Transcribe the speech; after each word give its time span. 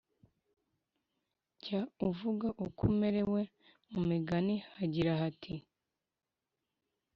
Jya 1.61 1.81
uvuga 2.07 2.47
uko 2.65 2.81
umerewe 2.91 3.41
Mu 3.91 4.01
Migani 4.09 4.55
hagira 4.75 5.11
hati 5.21 5.53